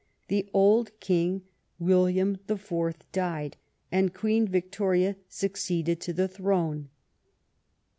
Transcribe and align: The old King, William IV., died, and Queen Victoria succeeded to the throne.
The 0.29 0.49
old 0.51 0.99
King, 0.99 1.43
William 1.77 2.39
IV., 2.49 2.71
died, 3.11 3.55
and 3.91 4.11
Queen 4.11 4.47
Victoria 4.47 5.15
succeeded 5.29 6.01
to 6.01 6.11
the 6.11 6.27
throne. 6.27 6.89